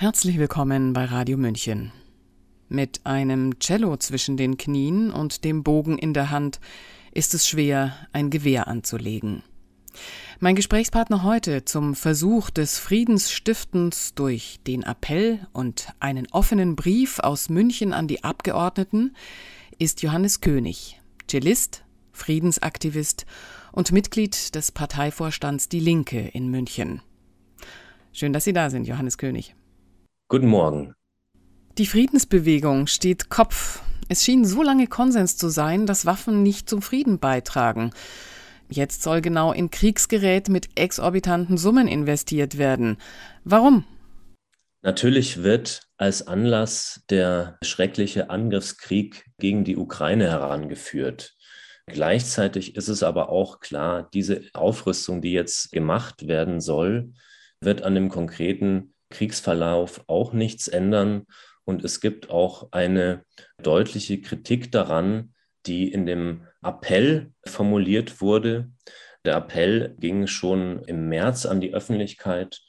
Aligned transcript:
Herzlich 0.00 0.38
willkommen 0.38 0.92
bei 0.92 1.06
Radio 1.06 1.36
München. 1.36 1.90
Mit 2.68 3.04
einem 3.04 3.58
Cello 3.58 3.96
zwischen 3.96 4.36
den 4.36 4.56
Knien 4.56 5.10
und 5.10 5.42
dem 5.42 5.64
Bogen 5.64 5.98
in 5.98 6.14
der 6.14 6.30
Hand 6.30 6.60
ist 7.10 7.34
es 7.34 7.48
schwer, 7.48 7.96
ein 8.12 8.30
Gewehr 8.30 8.68
anzulegen. 8.68 9.42
Mein 10.38 10.54
Gesprächspartner 10.54 11.24
heute 11.24 11.64
zum 11.64 11.96
Versuch 11.96 12.50
des 12.50 12.78
Friedensstiftens 12.78 14.14
durch 14.14 14.60
den 14.68 14.84
Appell 14.84 15.44
und 15.52 15.88
einen 15.98 16.28
offenen 16.30 16.76
Brief 16.76 17.18
aus 17.18 17.48
München 17.48 17.92
an 17.92 18.06
die 18.06 18.22
Abgeordneten 18.22 19.16
ist 19.80 20.00
Johannes 20.02 20.40
König, 20.40 21.00
Cellist, 21.28 21.82
Friedensaktivist 22.12 23.26
und 23.72 23.90
Mitglied 23.90 24.54
des 24.54 24.70
Parteivorstands 24.70 25.68
Die 25.68 25.80
Linke 25.80 26.20
in 26.20 26.52
München. 26.52 27.02
Schön, 28.12 28.32
dass 28.32 28.44
Sie 28.44 28.52
da 28.52 28.70
sind, 28.70 28.86
Johannes 28.86 29.18
König. 29.18 29.56
Guten 30.30 30.48
Morgen. 30.48 30.94
Die 31.78 31.86
Friedensbewegung 31.86 32.86
steht 32.86 33.30
Kopf. 33.30 33.80
Es 34.10 34.22
schien 34.22 34.44
so 34.44 34.62
lange 34.62 34.86
Konsens 34.86 35.38
zu 35.38 35.48
sein, 35.48 35.86
dass 35.86 36.04
Waffen 36.04 36.42
nicht 36.42 36.68
zum 36.68 36.82
Frieden 36.82 37.18
beitragen. 37.18 37.92
Jetzt 38.68 39.02
soll 39.02 39.22
genau 39.22 39.52
in 39.54 39.70
Kriegsgerät 39.70 40.50
mit 40.50 40.78
exorbitanten 40.78 41.56
Summen 41.56 41.88
investiert 41.88 42.58
werden. 42.58 42.98
Warum? 43.44 43.84
Natürlich 44.82 45.42
wird 45.42 45.88
als 45.96 46.26
Anlass 46.26 47.06
der 47.08 47.56
schreckliche 47.62 48.28
Angriffskrieg 48.28 49.24
gegen 49.38 49.64
die 49.64 49.78
Ukraine 49.78 50.28
herangeführt. 50.28 51.36
Gleichzeitig 51.86 52.76
ist 52.76 52.88
es 52.88 53.02
aber 53.02 53.30
auch 53.30 53.60
klar, 53.60 54.10
diese 54.12 54.42
Aufrüstung, 54.52 55.22
die 55.22 55.32
jetzt 55.32 55.72
gemacht 55.72 56.28
werden 56.28 56.60
soll, 56.60 57.14
wird 57.62 57.80
an 57.80 57.94
dem 57.94 58.10
konkreten 58.10 58.92
Kriegsverlauf 59.10 60.04
auch 60.06 60.32
nichts 60.32 60.68
ändern. 60.68 61.26
Und 61.64 61.84
es 61.84 62.00
gibt 62.00 62.30
auch 62.30 62.72
eine 62.72 63.24
deutliche 63.62 64.20
Kritik 64.20 64.72
daran, 64.72 65.34
die 65.66 65.92
in 65.92 66.06
dem 66.06 66.46
Appell 66.62 67.32
formuliert 67.44 68.20
wurde. 68.20 68.70
Der 69.24 69.36
Appell 69.36 69.94
ging 69.98 70.26
schon 70.26 70.82
im 70.84 71.08
März 71.08 71.46
an 71.46 71.60
die 71.60 71.74
Öffentlichkeit. 71.74 72.60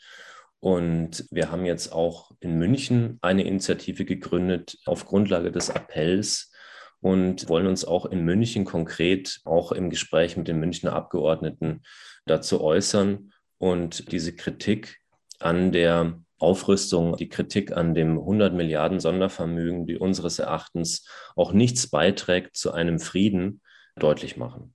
Und 0.60 1.26
wir 1.32 1.52
haben 1.52 1.66
jetzt 1.66 1.94
auch 1.94 2.32
in 2.42 2.58
München 2.58 3.18
eine 3.22 3.44
Initiative 3.44 4.04
gegründet 4.04 4.78
auf 4.86 5.06
Grundlage 5.06 5.52
des 5.52 5.70
Appells 5.70 6.52
und 7.00 7.48
wollen 7.48 7.68
uns 7.68 7.86
auch 7.86 8.06
in 8.06 8.26
München 8.26 8.66
konkret 8.66 9.40
auch 9.46 9.72
im 9.72 9.90
Gespräch 9.90 10.36
mit 10.36 10.50
den 10.50 10.60
Münchner 10.60 10.94
Abgeordneten 10.94 11.84
dazu 12.26 12.62
äußern 12.62 13.32
und 13.58 14.12
diese 14.12 14.36
Kritik 14.36 15.00
an 15.40 15.72
der 15.72 16.20
Aufrüstung, 16.40 17.16
die 17.18 17.30
Kritik 17.30 17.76
an 17.76 17.94
dem 17.94 18.18
100 18.18 18.54
Milliarden 18.54 19.00
Sondervermögen, 19.00 19.86
die 19.86 19.98
unseres 19.98 20.40
Erachtens 20.40 21.06
auch 21.36 21.52
nichts 21.52 21.88
beiträgt 21.88 22.56
zu 22.56 22.72
einem 22.72 23.00
Frieden, 23.00 23.62
deutlich 23.98 24.38
machen. 24.38 24.74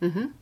Mhm. 0.00 0.32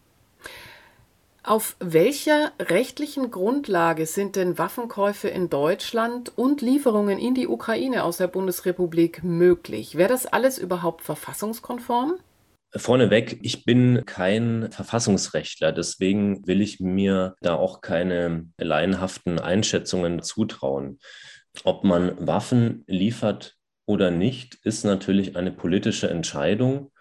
Auf 1.42 1.76
welcher 1.78 2.50
rechtlichen 2.58 3.30
Grundlage 3.30 4.06
sind 4.06 4.34
denn 4.34 4.58
Waffenkäufe 4.58 5.28
in 5.28 5.48
Deutschland 5.48 6.36
und 6.36 6.60
Lieferungen 6.60 7.20
in 7.20 7.34
die 7.34 7.46
Ukraine 7.46 8.02
aus 8.02 8.16
der 8.16 8.26
Bundesrepublik 8.26 9.22
möglich? 9.22 9.96
Wäre 9.96 10.08
das 10.08 10.26
alles 10.26 10.58
überhaupt 10.58 11.02
verfassungskonform? 11.02 12.14
Vorneweg, 12.76 13.38
ich 13.42 13.64
bin 13.64 14.04
kein 14.06 14.70
Verfassungsrechtler, 14.70 15.72
deswegen 15.72 16.46
will 16.46 16.60
ich 16.60 16.80
mir 16.80 17.34
da 17.40 17.54
auch 17.54 17.80
keine 17.80 18.46
laienhaften 18.58 19.38
Einschätzungen 19.38 20.22
zutrauen. 20.22 20.98
Ob 21.64 21.84
man 21.84 22.26
Waffen 22.26 22.84
liefert 22.86 23.56
oder 23.86 24.10
nicht, 24.10 24.56
ist 24.62 24.84
natürlich 24.84 25.36
eine 25.36 25.52
politische 25.52 26.10
Entscheidung. 26.10 26.92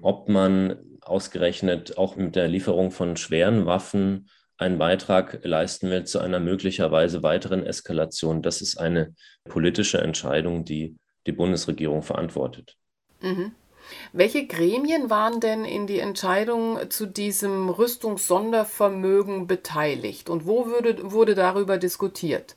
Ob 0.00 0.28
man 0.28 0.76
ausgerechnet 1.00 1.98
auch 1.98 2.16
mit 2.16 2.36
der 2.36 2.48
Lieferung 2.48 2.90
von 2.90 3.16
schweren 3.16 3.66
Waffen 3.66 4.28
einen 4.58 4.78
Beitrag 4.78 5.40
leisten 5.44 5.90
will 5.90 6.04
zu 6.04 6.18
einer 6.18 6.40
möglicherweise 6.40 7.22
weiteren 7.22 7.64
Eskalation, 7.64 8.42
das 8.42 8.60
ist 8.60 8.76
eine 8.76 9.14
politische 9.44 9.98
Entscheidung, 9.98 10.64
die 10.64 10.96
die 11.26 11.32
Bundesregierung 11.32 12.02
verantwortet. 12.02 12.76
Mhm. 13.20 13.52
Welche 14.12 14.46
Gremien 14.46 15.10
waren 15.10 15.40
denn 15.40 15.64
in 15.64 15.86
die 15.86 15.98
Entscheidung 15.98 16.78
zu 16.90 17.06
diesem 17.06 17.68
Rüstungssondervermögen 17.68 19.46
beteiligt 19.46 20.30
und 20.30 20.46
wo 20.46 20.66
würde, 20.66 21.10
wurde 21.12 21.34
darüber 21.34 21.78
diskutiert? 21.78 22.56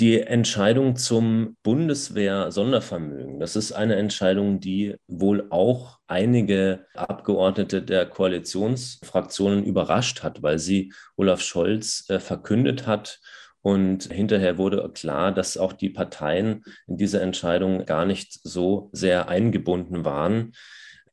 Die 0.00 0.20
Entscheidung 0.20 0.96
zum 0.96 1.56
Bundeswehr-Sondervermögen, 1.62 3.38
das 3.38 3.56
ist 3.56 3.72
eine 3.72 3.96
Entscheidung, 3.96 4.58
die 4.58 4.96
wohl 5.06 5.46
auch 5.50 5.98
einige 6.06 6.86
Abgeordnete 6.94 7.82
der 7.82 8.06
Koalitionsfraktionen 8.06 9.62
überrascht 9.62 10.22
hat, 10.22 10.42
weil 10.42 10.58
sie 10.58 10.92
Olaf 11.16 11.42
Scholz 11.42 12.06
äh, 12.08 12.18
verkündet 12.18 12.86
hat, 12.86 13.20
und 13.62 14.04
hinterher 14.12 14.58
wurde 14.58 14.90
klar, 14.92 15.32
dass 15.32 15.56
auch 15.56 15.72
die 15.72 15.90
Parteien 15.90 16.64
in 16.86 16.96
diese 16.96 17.20
Entscheidung 17.20 17.86
gar 17.86 18.04
nicht 18.04 18.40
so 18.42 18.90
sehr 18.92 19.28
eingebunden 19.28 20.04
waren. 20.04 20.52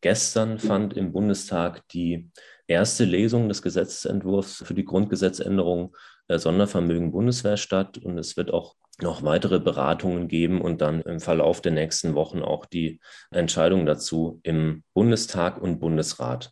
Gestern 0.02 0.60
fand 0.60 0.96
im 0.96 1.12
Bundestag 1.12 1.88
die 1.90 2.30
erste 2.68 3.06
Lesung 3.06 3.50
des 3.50 3.62
Gesetzentwurfs 3.62 4.64
für 4.66 4.74
die 4.74 4.86
Grundgesetzänderung 4.86 5.96
äh, 6.28 6.40
Sondervermögen 6.40 7.12
Bundeswehr 7.12 7.58
statt 7.58 7.98
und 7.98 8.18
es 8.18 8.36
wird 8.36 8.52
auch 8.52 8.76
noch 9.02 9.24
weitere 9.24 9.60
Beratungen 9.60 10.28
geben 10.28 10.62
und 10.62 10.82
dann 10.82 11.02
im 11.02 11.20
Verlauf 11.20 11.62
der 11.62 11.72
nächsten 11.72 12.16
Wochen 12.16 12.42
auch 12.42 12.66
die 12.66 13.00
Entscheidung 13.32 13.86
dazu 13.86 14.40
im 14.44 14.84
Bundestag 14.94 15.62
und 15.62 15.80
Bundesrat. 15.80 16.52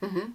Mhm. 0.00 0.34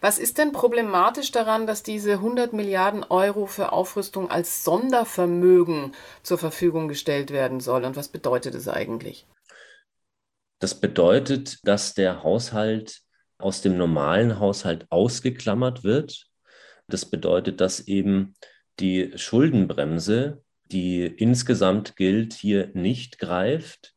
Was 0.00 0.18
ist 0.18 0.38
denn 0.38 0.52
problematisch 0.52 1.30
daran, 1.30 1.66
dass 1.66 1.82
diese 1.82 2.12
100 2.12 2.52
Milliarden 2.52 3.04
Euro 3.04 3.46
für 3.46 3.72
Aufrüstung 3.72 4.30
als 4.30 4.64
Sondervermögen 4.64 5.94
zur 6.22 6.38
Verfügung 6.38 6.88
gestellt 6.88 7.30
werden 7.30 7.60
soll? 7.60 7.84
Und 7.84 7.96
was 7.96 8.08
bedeutet 8.08 8.54
es 8.54 8.68
eigentlich? 8.68 9.26
Das 10.60 10.74
bedeutet, 10.74 11.58
dass 11.64 11.94
der 11.94 12.22
Haushalt 12.22 13.02
aus 13.38 13.62
dem 13.62 13.76
normalen 13.76 14.40
Haushalt 14.40 14.86
ausgeklammert 14.90 15.84
wird. 15.84 16.26
Das 16.88 17.04
bedeutet, 17.04 17.60
dass 17.60 17.86
eben 17.86 18.34
die 18.80 19.12
Schuldenbremse, 19.16 20.42
die 20.64 21.06
insgesamt 21.06 21.96
gilt, 21.96 22.34
hier 22.34 22.70
nicht 22.74 23.18
greift. 23.18 23.94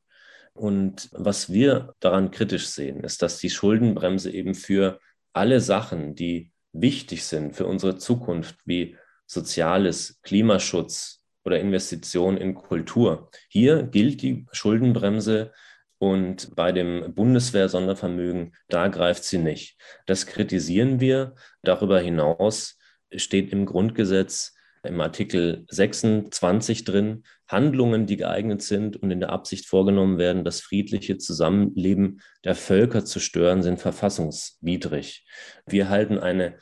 Und 0.53 1.09
was 1.13 1.51
wir 1.51 1.95
daran 1.99 2.29
kritisch 2.29 2.67
sehen, 2.67 3.03
ist, 3.03 3.21
dass 3.21 3.39
die 3.39 3.49
Schuldenbremse 3.49 4.31
eben 4.31 4.53
für 4.53 4.99
alle 5.33 5.59
Sachen, 5.59 6.15
die 6.15 6.51
wichtig 6.73 7.25
sind 7.25 7.55
für 7.55 7.65
unsere 7.65 7.97
Zukunft, 7.97 8.55
wie 8.65 8.97
Soziales, 9.25 10.19
Klimaschutz 10.23 11.23
oder 11.43 11.59
Investitionen 11.59 12.37
in 12.37 12.53
Kultur. 12.53 13.29
Hier 13.49 13.83
gilt 13.83 14.21
die 14.21 14.45
Schuldenbremse 14.51 15.53
und 15.97 16.55
bei 16.55 16.71
dem 16.71 17.13
Bundeswehr-Sondervermögen, 17.13 18.55
da 18.69 18.87
greift 18.87 19.23
sie 19.23 19.37
nicht. 19.37 19.77
Das 20.05 20.25
kritisieren 20.25 20.99
wir. 20.99 21.35
Darüber 21.61 21.99
hinaus 21.99 22.77
steht 23.15 23.51
im 23.51 23.65
Grundgesetz 23.65 24.55
im 24.83 24.99
Artikel 24.99 25.65
26 25.69 26.83
drin, 26.83 27.23
Handlungen, 27.47 28.07
die 28.07 28.17
geeignet 28.17 28.61
sind 28.61 28.97
und 28.97 29.11
in 29.11 29.19
der 29.19 29.29
Absicht 29.29 29.67
vorgenommen 29.67 30.17
werden, 30.17 30.43
das 30.43 30.61
friedliche 30.61 31.17
Zusammenleben 31.17 32.21
der 32.43 32.55
Völker 32.55 33.05
zu 33.05 33.19
stören, 33.19 33.61
sind 33.61 33.79
verfassungswidrig. 33.79 35.25
Wir 35.65 35.89
halten 35.89 36.17
eine 36.17 36.57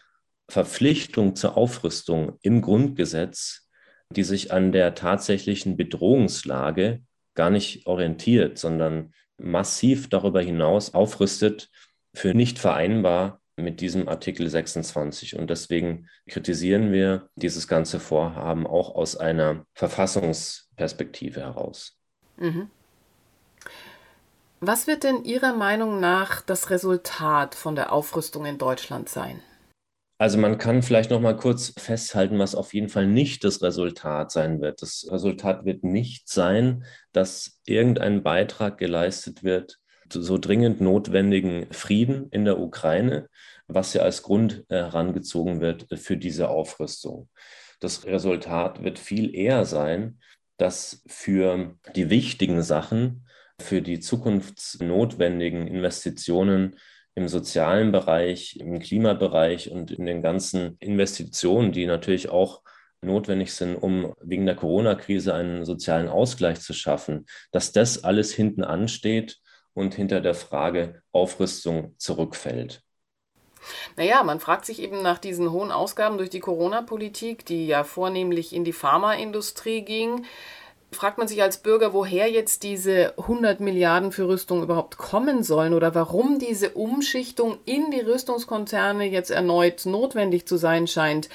Verpflichtung 0.49 1.35
zur 1.35 1.55
Aufrüstung 1.55 2.37
im 2.41 2.61
Grundgesetz, 2.61 3.69
die 4.15 4.23
sich 4.23 4.51
an 4.51 4.71
der 4.71 4.95
tatsächlichen 4.95 5.77
Bedrohungslage 5.77 7.03
gar 7.35 7.51
nicht 7.51 7.85
orientiert, 7.85 8.57
sondern 8.57 9.13
massiv 9.37 10.09
darüber 10.09 10.41
hinaus 10.41 10.93
aufrüstet, 10.93 11.69
für 12.13 12.33
nicht 12.33 12.59
vereinbar 12.59 13.39
mit 13.59 13.81
diesem 13.81 14.07
Artikel 14.07 14.49
26. 14.49 15.37
Und 15.37 15.49
deswegen 15.49 16.07
kritisieren 16.27 16.91
wir 16.91 17.29
dieses 17.35 17.67
ganze 17.67 17.99
Vorhaben 17.99 18.65
auch 18.65 18.95
aus 18.95 19.15
einer 19.15 19.65
Verfassungsperspektive 19.73 21.41
heraus. 21.41 21.97
Mhm. 22.37 22.69
Was 24.61 24.87
wird 24.87 25.03
denn 25.03 25.23
Ihrer 25.23 25.53
Meinung 25.53 25.99
nach 25.99 26.41
das 26.41 26.69
Resultat 26.69 27.55
von 27.55 27.75
der 27.75 27.93
Aufrüstung 27.93 28.45
in 28.45 28.57
Deutschland 28.57 29.07
sein? 29.07 29.41
Also 30.17 30.37
man 30.37 30.57
kann 30.57 30.83
vielleicht 30.83 31.11
noch 31.11 31.21
mal 31.21 31.37
kurz 31.37 31.73
festhalten, 31.77 32.39
was 32.39 32.53
auf 32.53 32.73
jeden 32.73 32.89
Fall 32.89 33.07
nicht 33.07 33.45
das 33.45 33.61
Resultat 33.61 34.31
sein 34.31 34.59
wird. 34.59 34.81
Das 34.81 35.07
Resultat 35.09 35.63
wird 35.63 35.85
nicht 35.85 36.27
sein, 36.27 36.83
dass 37.13 37.61
irgendein 37.65 38.21
Beitrag 38.21 38.77
geleistet 38.77 39.43
wird 39.43 39.79
so 40.13 40.37
dringend 40.37 40.81
notwendigen 40.81 41.71
Frieden 41.71 42.27
in 42.31 42.45
der 42.45 42.59
Ukraine, 42.59 43.29
was 43.67 43.93
ja 43.93 44.01
als 44.01 44.23
Grund 44.23 44.65
äh, 44.69 44.75
herangezogen 44.75 45.61
wird 45.61 45.87
für 45.99 46.17
diese 46.17 46.49
Aufrüstung. 46.49 47.29
Das 47.79 48.05
Resultat 48.05 48.83
wird 48.83 48.99
viel 48.99 49.33
eher 49.33 49.65
sein, 49.65 50.19
dass 50.57 51.03
für 51.07 51.75
die 51.95 52.09
wichtigen 52.09 52.61
Sachen, 52.61 53.25
für 53.59 53.81
die 53.81 53.99
zukunftsnotwendigen 53.99 55.67
Investitionen 55.67 56.75
im 57.15 57.27
sozialen 57.27 57.91
Bereich, 57.91 58.57
im 58.57 58.79
Klimabereich 58.79 59.71
und 59.71 59.91
in 59.91 60.05
den 60.05 60.21
ganzen 60.21 60.77
Investitionen, 60.79 61.71
die 61.71 61.85
natürlich 61.85 62.29
auch 62.29 62.61
notwendig 63.01 63.53
sind, 63.53 63.75
um 63.75 64.13
wegen 64.21 64.45
der 64.45 64.55
Corona-Krise 64.55 65.33
einen 65.33 65.65
sozialen 65.65 66.09
Ausgleich 66.09 66.59
zu 66.59 66.73
schaffen, 66.73 67.25
dass 67.51 67.71
das 67.71 68.03
alles 68.03 68.33
hinten 68.33 68.63
ansteht 68.63 69.39
und 69.73 69.95
hinter 69.95 70.21
der 70.21 70.35
Frage 70.35 71.01
Aufrüstung 71.11 71.95
zurückfällt. 71.97 72.83
Naja, 73.97 74.23
man 74.23 74.39
fragt 74.39 74.65
sich 74.65 74.81
eben 74.81 75.01
nach 75.01 75.17
diesen 75.17 75.51
hohen 75.51 75.71
Ausgaben 75.71 76.17
durch 76.17 76.29
die 76.29 76.39
Corona-Politik, 76.39 77.45
die 77.45 77.67
ja 77.67 77.83
vornehmlich 77.83 78.53
in 78.53 78.63
die 78.63 78.73
Pharmaindustrie 78.73 79.81
ging, 79.81 80.25
fragt 80.91 81.17
man 81.17 81.27
sich 81.27 81.41
als 81.41 81.59
Bürger, 81.59 81.93
woher 81.93 82.29
jetzt 82.29 82.63
diese 82.63 83.13
100 83.17 83.59
Milliarden 83.59 84.11
für 84.11 84.27
Rüstung 84.27 84.63
überhaupt 84.63 84.97
kommen 84.97 85.43
sollen 85.43 85.73
oder 85.73 85.93
warum 85.93 86.39
diese 86.39 86.71
Umschichtung 86.71 87.57
in 87.65 87.91
die 87.91 87.99
Rüstungskonzerne 87.99 89.05
jetzt 89.05 89.29
erneut 89.29 89.85
notwendig 89.85 90.47
zu 90.47 90.57
sein 90.57 90.87
scheint. 90.87 91.29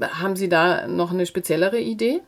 Haben 0.00 0.36
Sie 0.36 0.48
da 0.48 0.86
noch 0.86 1.10
eine 1.10 1.26
speziellere 1.26 1.78
Idee? 1.78 2.20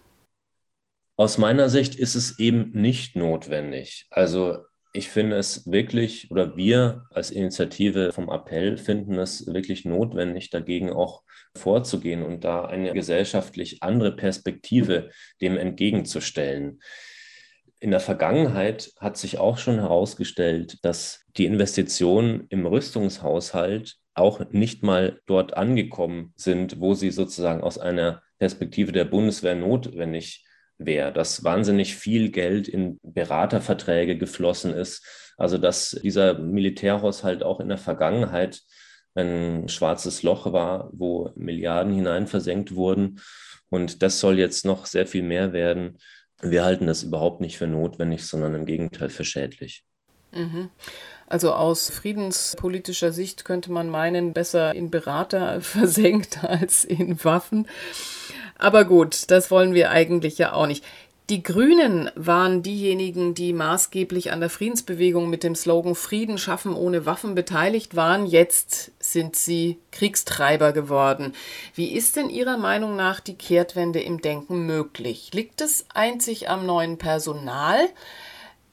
Aus 1.17 1.39
meiner 1.39 1.69
Sicht 1.69 1.95
ist 1.95 2.17
es 2.17 2.39
eben 2.41 2.73
nicht 2.73 3.15
notwendig. 3.15 4.07
Also 4.11 4.59
ich 4.97 5.09
finde 5.09 5.37
es 5.37 5.71
wirklich, 5.71 6.31
oder 6.31 6.57
wir 6.57 7.07
als 7.11 7.33
Initiative 7.33 8.13
vom 8.13 8.31
Appell 8.31 8.77
finden 8.77 9.19
es 9.19 9.45
wirklich 9.53 9.85
notwendig, 9.85 10.51
dagegen 10.51 10.93
auch 10.93 11.25
vorzugehen 11.57 12.23
und 12.23 12.45
da 12.45 12.65
eine 12.67 12.93
gesellschaftlich 12.93 13.83
andere 13.83 14.15
Perspektive 14.15 15.11
dem 15.41 15.59
entgegenzustellen. 15.59 16.79
In 17.81 17.91
der 17.91 17.99
Vergangenheit 17.99 18.93
hat 19.01 19.17
sich 19.17 19.39
auch 19.39 19.59
schon 19.59 19.81
herausgestellt, 19.81 20.79
dass 20.83 21.25
die 21.37 21.47
Investitionen 21.47 22.47
im 22.51 22.65
Rüstungshaushalt 22.65 23.97
auch 24.15 24.49
nicht 24.53 24.85
mal 24.85 25.21
dort 25.27 25.57
angekommen 25.57 26.33
sind, 26.37 26.81
wo 26.81 26.95
sie 26.95 27.11
sozusagen 27.11 27.63
aus 27.63 27.79
einer 27.79 28.23
Perspektive 28.39 28.93
der 28.93 29.07
Bundeswehr 29.07 29.57
notwendig 29.57 30.45
wäre, 30.79 31.13
dass 31.13 31.45
wahnsinnig 31.45 31.97
viel 31.97 32.31
Geld 32.31 32.69
in 32.69 32.99
Beraterverträge 33.03 34.17
geflossen 34.19 34.73
ist. 34.75 35.07
Also 35.37 35.59
dass 35.59 35.91
dieser 36.03 36.39
Militärhaushalt 36.39 37.43
auch 37.43 37.61
in 37.61 37.69
der 37.69 37.79
Vergangenheit 37.79 38.61
ein 39.15 39.69
schwarzes 39.69 40.23
Loch 40.23 40.53
war, 40.53 40.91
wo 40.93 41.31
Milliarden 41.37 41.93
hinein 41.95 42.27
versenkt 42.27 42.75
wurden. 42.75 43.21
Und 43.71 44.03
das 44.03 44.21
soll 44.21 44.39
jetzt 44.39 44.65
noch 44.65 44.87
sehr 44.87 45.07
viel 45.07 45.23
mehr 45.23 45.53
werden. 45.53 45.99
Wir 46.41 46.65
halten 46.65 46.87
das 46.87 47.03
überhaupt 47.03 47.41
nicht 47.41 47.59
für 47.59 47.67
notwendig, 47.67 48.27
sondern 48.27 48.55
im 48.55 48.67
Gegenteil 48.67 49.09
für 49.09 49.25
schädlich. 49.25 49.85
Mhm. 50.33 50.71
Also 51.27 51.53
aus 51.53 51.91
friedenspolitischer 51.91 53.13
Sicht 53.13 53.45
könnte 53.45 53.73
man 53.73 53.89
meinen, 53.89 54.33
besser 54.33 54.75
in 54.75 54.91
Berater 54.91 55.61
versenkt 55.61 56.45
als 56.45 56.85
in 56.85 57.23
Waffen. 57.25 57.67
Aber 58.59 58.85
gut, 58.85 59.31
das 59.31 59.51
wollen 59.51 59.75
wir 59.75 59.91
eigentlich 59.91 60.39
ja 60.39 60.53
auch 60.53 60.67
nicht. 60.67 60.85
Die 61.31 61.43
Grünen 61.43 62.11
waren 62.17 62.63
diejenigen, 62.63 63.33
die 63.35 63.55
maßgeblich 63.55 64.31
an 64.31 64.41
der 64.41 64.51
Friedensbewegung 64.51 65.31
mit 65.31 65.43
dem 65.43 65.55
Slogan 65.55 65.95
Frieden 65.95 66.37
schaffen 66.37 66.75
ohne 66.75 67.07
Waffen 67.07 67.35
beteiligt 67.35 67.97
waren. 67.97 68.27
Jetzt 68.27 68.93
sind 69.01 69.35
sie 69.35 69.79
Kriegstreiber 69.91 70.73
geworden. 70.73 71.35
Wie 71.75 71.95
ist 71.95 72.17
denn 72.17 72.29
Ihrer 72.29 72.59
Meinung 72.59 72.95
nach 72.95 73.21
die 73.21 73.37
Kehrtwende 73.37 74.01
im 74.01 74.21
Denken 74.21 74.67
möglich? 74.67 75.31
Liegt 75.33 75.63
es 75.63 75.87
einzig 75.95 76.51
am 76.51 76.67
neuen 76.67 76.99
Personal? 76.99 77.79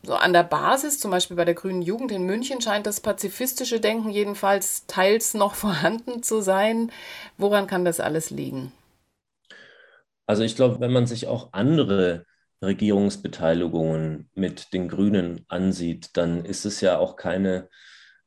So 0.03 0.15
an 0.15 0.33
der 0.33 0.43
Basis, 0.43 0.99
zum 0.99 1.09
Beispiel 1.09 1.37
bei 1.37 1.45
der 1.45 1.53
Grünen 1.53 1.81
Jugend 1.81 2.11
in 2.11 2.25
München, 2.25 2.59
scheint 2.59 2.85
das 2.85 2.99
pazifistische 2.99 3.79
Denken 3.79 4.09
jedenfalls 4.09 4.85
teils 4.87 5.33
noch 5.35 5.55
vorhanden 5.55 6.21
zu 6.21 6.41
sein. 6.41 6.91
Woran 7.37 7.67
kann 7.67 7.85
das 7.85 8.01
alles 8.01 8.29
liegen? 8.29 8.73
Also 10.31 10.43
ich 10.43 10.55
glaube, 10.55 10.79
wenn 10.79 10.93
man 10.93 11.07
sich 11.07 11.27
auch 11.27 11.49
andere 11.51 12.25
Regierungsbeteiligungen 12.63 14.29
mit 14.33 14.71
den 14.71 14.87
Grünen 14.87 15.43
ansieht, 15.49 16.11
dann 16.13 16.45
ist 16.45 16.63
es 16.63 16.79
ja 16.79 16.99
auch 16.99 17.17
keine 17.17 17.67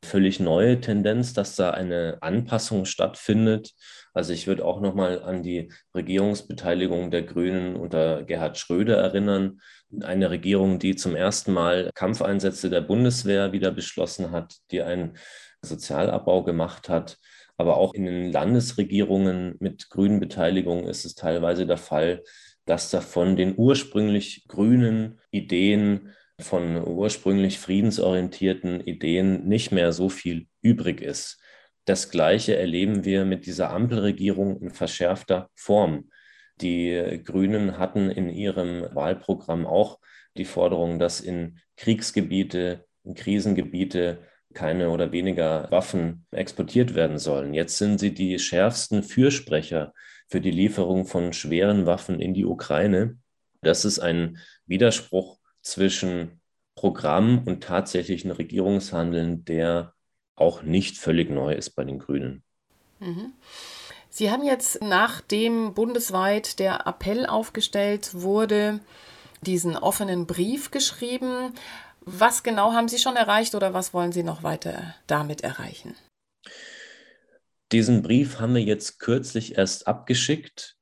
völlig 0.05 0.39
neue 0.39 0.83
Tendenz, 0.83 1.33
dass 1.33 1.57
da 1.57 1.71
eine 1.71 2.19
Anpassung 2.21 2.85
stattfindet. 2.85 3.73
Also 4.13 4.35
ich 4.35 4.47
würde 4.47 4.67
auch 4.67 4.83
noch 4.83 4.95
mal 4.95 5.23
an 5.23 5.43
die 5.43 5.73
Regierungsbeteiligung 5.95 7.11
der 7.11 7.23
Grünen 7.23 7.75
unter 7.75 8.23
Gerhard 8.23 8.59
Schröder 8.59 8.99
erinnern, 8.99 9.63
eine 10.03 10.29
Regierung, 10.29 10.79
die 10.79 10.97
zum 10.97 11.17
ersten 11.17 11.55
Mal 11.55 11.91
Kampfeinsätze 11.95 12.69
der 12.69 12.83
Bundeswehr 12.83 13.53
wieder 13.53 13.71
beschlossen 13.71 14.31
hat, 14.31 14.57
die 14.71 14.83
einen 14.83 15.17
Sozialabbau 15.63 16.43
gemacht 16.43 16.91
hat. 16.91 17.17
Aber 17.57 17.77
auch 17.77 17.95
in 17.95 18.05
den 18.05 18.33
Landesregierungen 18.33 19.57
mit 19.61 19.89
grünen 19.91 20.21
Beteiligung 20.21 20.89
ist 20.89 21.05
es 21.05 21.15
teilweise 21.15 21.67
der 21.67 21.77
Fall, 21.77 22.23
dass 22.67 22.91
da 22.91 23.01
von 23.01 23.37
den 23.37 23.55
ursprünglich 23.57 24.47
grünen 24.49 25.21
Ideen, 25.31 26.13
von 26.41 26.83
ursprünglich 26.83 27.59
friedensorientierten 27.59 28.81
Ideen 28.81 29.47
nicht 29.47 29.71
mehr 29.71 29.93
so 29.93 30.09
viel 30.09 30.49
übrig 30.63 31.01
ist. 31.01 31.41
Das 31.85 32.11
Gleiche 32.11 32.57
erleben 32.57 33.05
wir 33.05 33.25
mit 33.25 33.47
dieser 33.47 33.71
Ampelregierung 33.71 34.61
in 34.61 34.71
verschärfter 34.71 35.51
Form. 35.55 36.11
Die 36.61 37.21
Grünen 37.25 37.79
hatten 37.79 38.11
in 38.11 38.31
ihrem 38.31 38.83
Wahlprogramm 38.95 39.67
auch 39.67 39.99
die 40.37 40.45
Forderung, 40.45 40.99
dass 40.99 41.21
in 41.21 41.59
Kriegsgebiete, 41.77 42.85
in 43.05 43.15
Krisengebiete 43.15 44.23
keine 44.55 44.91
oder 44.91 45.13
weniger 45.13 45.71
Waffen 45.71 46.27
exportiert 46.31 46.95
werden 46.95 47.19
sollen. 47.19 47.55
Jetzt 47.55 47.79
sind 47.79 47.99
sie 47.99 48.15
die 48.15 48.39
schärfsten 48.39 49.03
Fürsprecher 49.03 49.93
für 50.29 50.41
die 50.41 50.51
Lieferung 50.51 51.07
von 51.07 51.33
schweren 51.33 51.87
Waffen 51.87 52.21
in 52.21 52.35
die 52.35 52.45
Ukraine. 52.45 53.19
Das 53.61 53.85
ist 53.85 53.99
ein 53.99 54.39
Widerspruch 54.67 55.39
zwischen 55.63 56.41
Programm 56.75 57.43
und 57.47 57.63
tatsächlichen 57.63 58.31
Regierungshandeln, 58.31 59.45
der 59.45 59.95
auch 60.37 60.63
nicht 60.63 60.99
völlig 60.99 61.31
neu 61.31 61.55
ist 61.55 61.71
bei 61.71 61.85
den 61.85 61.99
Grünen. 61.99 62.43
Mhm. 63.01 63.33
Sie 64.11 64.31
haben 64.31 64.45
jetzt, 64.45 64.81
nachdem 64.83 65.75
bundesweit 65.75 66.59
der 66.59 66.87
Appell 66.87 67.27
aufgestellt 67.27 68.11
wurde, 68.15 68.81
diesen 69.43 69.77
offenen 69.77 70.27
Brief 70.27 70.71
geschrieben. 70.71 71.53
Was 72.07 72.43
genau 72.43 72.73
haben 72.73 72.89
Sie 72.89 72.99
schon 72.99 73.17
erreicht 73.17 73.55
oder 73.55 73.73
was 73.73 73.95
wollen 73.95 74.13
Sie 74.13 74.23
noch 74.23 74.43
weiter 74.43 74.95
damit 75.07 75.43
erreichen? 75.43 75.95
Diesen 77.73 78.03
Brief 78.03 78.41
haben 78.41 78.55
wir 78.55 78.63
jetzt 78.63 79.01
kürzlich 79.01 79.57
erst 79.57 79.89
abgeschickt 79.89 80.77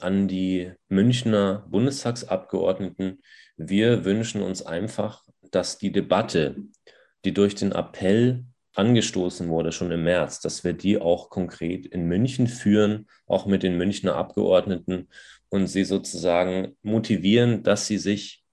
an 0.00 0.28
die 0.28 0.72
Münchner 0.88 1.66
Bundestagsabgeordneten. 1.68 3.20
Wir 3.56 4.04
wünschen 4.04 4.42
uns 4.42 4.62
einfach, 4.64 5.24
dass 5.50 5.78
die 5.78 5.90
Debatte, 5.92 6.56
die 7.24 7.34
durch 7.34 7.56
den 7.56 7.72
Appell 7.72 8.44
angestoßen 8.74 9.48
wurde, 9.48 9.72
schon 9.72 9.90
im 9.90 10.04
März, 10.04 10.40
dass 10.40 10.64
wir 10.64 10.72
die 10.72 10.98
auch 10.98 11.30
konkret 11.30 11.86
in 11.86 12.06
München 12.06 12.46
führen, 12.46 13.08
auch 13.26 13.46
mit 13.46 13.62
den 13.62 13.76
Münchner 13.76 14.16
Abgeordneten 14.16 15.08
und 15.48 15.66
sie 15.66 15.84
sozusagen 15.84 16.76
motivieren, 16.82 17.62
dass 17.62 17.86
sie 17.86 17.98
sich 17.98 18.44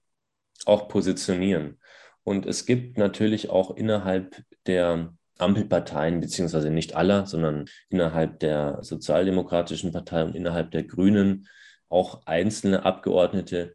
auch 0.64 0.88
positionieren. 0.88 1.78
Und 2.24 2.46
es 2.46 2.66
gibt 2.66 2.98
natürlich 2.98 3.50
auch 3.50 3.76
innerhalb 3.76 4.42
der 4.66 5.12
Ampelparteien, 5.38 6.20
beziehungsweise 6.20 6.70
nicht 6.70 6.94
aller, 6.94 7.26
sondern 7.26 7.66
innerhalb 7.88 8.38
der 8.40 8.78
Sozialdemokratischen 8.82 9.92
Partei 9.92 10.24
und 10.24 10.36
innerhalb 10.36 10.70
der 10.70 10.84
Grünen 10.84 11.48
auch 11.88 12.26
einzelne 12.26 12.84
Abgeordnete, 12.84 13.74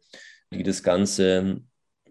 die 0.50 0.62
das 0.62 0.82
Ganze 0.82 1.60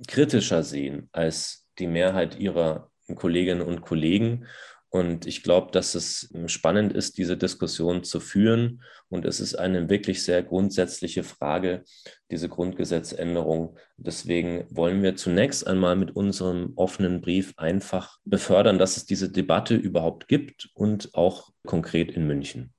kritischer 0.08 0.64
sehen 0.64 1.10
als 1.12 1.68
die 1.80 1.88
Mehrheit 1.88 2.40
ihrer 2.40 2.92
Kolleginnen 3.16 3.62
und 3.62 3.82
Kollegen 3.82 4.46
und 4.90 5.28
ich 5.28 5.44
glaube, 5.44 5.72
dass 5.72 5.96
es 5.96 6.34
spannend 6.46 6.94
ist, 6.94 7.18
diese 7.18 7.36
Diskussion 7.36 8.04
zu 8.04 8.20
führen. 8.20 8.82
Und 9.10 9.26
es 9.26 9.40
ist 9.40 9.56
eine 9.56 9.90
wirklich 9.90 10.24
sehr 10.24 10.42
grundsätzliche 10.44 11.24
Frage, 11.24 11.84
diese 12.32 12.48
Grundgesetzänderung. 12.48 13.78
Deswegen 13.98 14.66
wollen 14.70 15.04
wir 15.04 15.16
zunächst 15.16 15.68
einmal 15.68 15.96
mit 15.98 16.16
unserem 16.16 16.72
offenen 16.78 17.20
Brief 17.20 17.54
einfach 17.58 18.20
befördern, 18.24 18.80
dass 18.80 18.96
es 18.96 19.06
diese 19.06 19.30
Debatte 19.30 19.76
überhaupt 19.76 20.28
gibt 20.30 20.70
und 20.74 21.14
auch 21.14 21.52
konkret 21.66 22.12
in 22.12 22.26
München. 22.26 22.74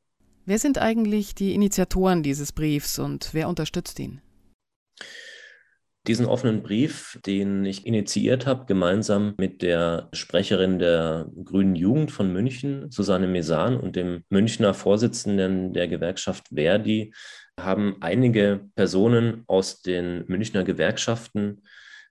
Wer 0.46 0.58
sind 0.58 0.78
eigentlich 0.78 1.34
die 1.34 1.52
Initiatoren 1.54 2.22
dieses 2.22 2.52
Briefs 2.52 2.98
und 2.98 3.30
wer 3.34 3.50
unterstützt 3.50 3.98
ihn? 3.98 4.22
Diesen 6.08 6.26
offenen 6.26 6.62
Brief, 6.62 7.18
den 7.26 7.64
ich 7.66 7.86
initiiert 7.86 8.46
habe, 8.46 8.64
gemeinsam 8.64 9.34
mit 9.36 9.60
der 9.62 10.08
Sprecherin 10.12 10.78
der 10.78 11.30
Grünen 11.44 11.76
Jugend 11.76 12.10
von 12.10 12.32
München, 12.32 12.90
Susanne 12.90 13.26
Mesan, 13.28 13.78
und 13.78 13.94
dem 13.94 14.24
Münchner 14.30 14.72
Vorsitzenden 14.72 15.74
der 15.74 15.86
Gewerkschaft 15.86 16.48
Verdi, 16.48 17.12
haben 17.60 17.96
einige 18.00 18.68
Personen 18.74 19.44
aus 19.46 19.82
den 19.82 20.24
Münchner 20.28 20.64
Gewerkschaften, 20.64 21.62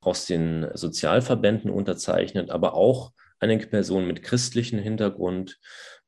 aus 0.01 0.27
den 0.27 0.67
Sozialverbänden 0.73 1.71
unterzeichnet, 1.71 2.51
aber 2.51 2.75
auch 2.75 3.13
einige 3.39 3.67
Personen 3.67 4.07
mit 4.07 4.21
christlichem 4.21 4.79
Hintergrund. 4.79 5.57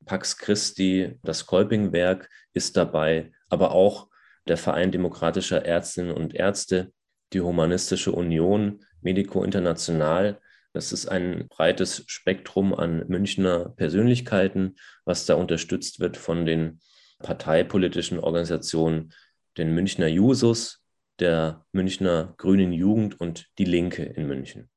Pax 0.05 0.37
Christi, 0.37 1.17
das 1.23 1.45
Kolpingwerk 1.47 2.29
ist 2.53 2.77
dabei, 2.77 3.31
aber 3.49 3.71
auch 3.71 4.09
der 4.47 4.57
Verein 4.57 4.91
demokratischer 4.91 5.65
Ärztinnen 5.65 6.11
und 6.11 6.35
Ärzte, 6.35 6.91
die 7.33 7.41
Humanistische 7.41 8.11
Union, 8.11 8.83
Medico 9.01 9.43
International. 9.43 10.39
Das 10.73 10.91
ist 10.91 11.07
ein 11.07 11.47
breites 11.49 12.03
Spektrum 12.07 12.73
an 12.73 13.05
Münchner 13.07 13.69
Persönlichkeiten, 13.69 14.75
was 15.05 15.25
da 15.25 15.35
unterstützt 15.35 15.99
wird 15.99 16.17
von 16.17 16.45
den 16.45 16.79
parteipolitischen 17.19 18.19
Organisationen, 18.19 19.13
den 19.57 19.73
Münchner 19.73 20.07
Jusos, 20.07 20.81
der 21.19 21.65
Münchner 21.71 22.33
Grünen 22.37 22.71
Jugend 22.71 23.19
und 23.19 23.47
die 23.57 23.65
Linke 23.65 24.03
in 24.03 24.27
München. 24.27 24.69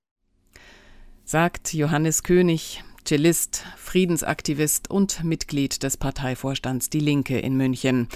Sagt 1.24 1.72
Johannes 1.72 2.24
König, 2.24 2.82
Cellist, 3.04 3.64
Friedensaktivist 3.76 4.90
und 4.90 5.22
Mitglied 5.24 5.82
des 5.82 5.96
Parteivorstands 5.96 6.90
Die 6.90 7.00
Linke 7.00 7.38
in 7.38 7.56
München. 7.56 8.08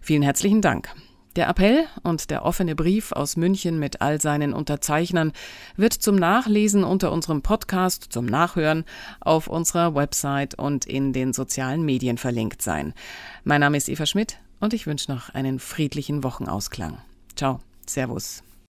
Vielen 0.00 0.22
herzlichen 0.22 0.62
Dank. 0.62 0.94
Der 1.36 1.48
Appell 1.48 1.86
und 2.02 2.28
der 2.30 2.44
offene 2.44 2.74
Brief 2.74 3.12
aus 3.12 3.36
München 3.36 3.78
mit 3.78 4.02
all 4.02 4.20
seinen 4.20 4.52
Unterzeichnern 4.52 5.32
wird 5.76 5.94
zum 5.94 6.16
Nachlesen 6.16 6.84
unter 6.84 7.10
unserem 7.10 7.40
Podcast, 7.40 8.08
zum 8.10 8.26
Nachhören 8.26 8.84
auf 9.20 9.46
unserer 9.46 9.94
Website 9.94 10.54
und 10.54 10.84
in 10.84 11.14
den 11.14 11.32
sozialen 11.32 11.84
Medien 11.84 12.18
verlinkt 12.18 12.60
sein. 12.60 12.92
Mein 13.44 13.60
Name 13.60 13.78
ist 13.78 13.88
Eva 13.88 14.04
Schmidt 14.04 14.38
und 14.60 14.74
ich 14.74 14.86
wünsche 14.86 15.10
noch 15.10 15.30
einen 15.30 15.58
friedlichen 15.58 16.22
Wochenausklang. 16.22 16.98
Ciao, 17.34 17.60
Servus. 17.86 18.42